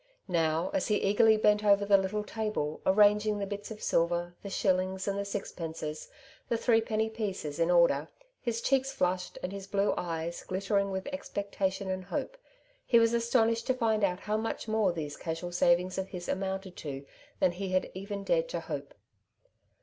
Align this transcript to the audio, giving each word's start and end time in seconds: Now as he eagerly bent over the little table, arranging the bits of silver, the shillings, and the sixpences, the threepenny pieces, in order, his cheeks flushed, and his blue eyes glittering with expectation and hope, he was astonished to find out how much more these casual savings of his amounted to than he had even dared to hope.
Now 0.27 0.71
as 0.73 0.87
he 0.87 0.95
eagerly 0.95 1.37
bent 1.37 1.63
over 1.63 1.85
the 1.85 1.99
little 1.99 2.23
table, 2.23 2.81
arranging 2.87 3.37
the 3.37 3.45
bits 3.45 3.69
of 3.69 3.83
silver, 3.83 4.33
the 4.41 4.49
shillings, 4.49 5.07
and 5.07 5.15
the 5.19 5.23
sixpences, 5.23 6.09
the 6.49 6.57
threepenny 6.57 7.07
pieces, 7.07 7.59
in 7.59 7.69
order, 7.69 8.07
his 8.41 8.61
cheeks 8.61 8.91
flushed, 8.91 9.37
and 9.43 9.51
his 9.51 9.67
blue 9.67 9.93
eyes 9.97 10.41
glittering 10.41 10.89
with 10.89 11.05
expectation 11.13 11.91
and 11.91 12.05
hope, 12.05 12.35
he 12.83 12.97
was 12.97 13.13
astonished 13.13 13.67
to 13.67 13.75
find 13.75 14.03
out 14.03 14.21
how 14.21 14.37
much 14.37 14.67
more 14.67 14.91
these 14.91 15.15
casual 15.17 15.51
savings 15.51 15.99
of 15.99 16.07
his 16.07 16.27
amounted 16.27 16.75
to 16.77 17.05
than 17.39 17.51
he 17.51 17.69
had 17.69 17.91
even 17.93 18.23
dared 18.23 18.49
to 18.49 18.59
hope. 18.59 18.95